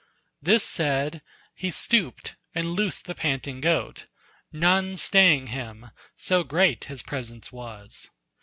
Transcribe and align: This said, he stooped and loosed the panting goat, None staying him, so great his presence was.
This 0.41 0.63
said, 0.63 1.21
he 1.53 1.69
stooped 1.69 2.35
and 2.55 2.73
loosed 2.73 3.05
the 3.05 3.13
panting 3.13 3.61
goat, 3.61 4.07
None 4.51 4.95
staying 4.95 5.45
him, 5.53 5.91
so 6.15 6.43
great 6.43 6.85
his 6.85 7.03
presence 7.03 7.51
was. 7.51 8.09